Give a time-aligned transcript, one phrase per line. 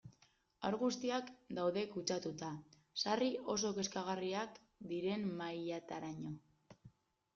[0.67, 1.27] Haur guztiak
[1.57, 2.49] daude kutsatuta,
[3.03, 4.59] sarri oso kezkagarriak
[4.93, 6.35] diren mailataraino.